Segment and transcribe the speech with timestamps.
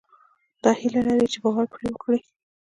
[0.63, 2.19] دا هيله لرئ چې باور پرې وکړئ.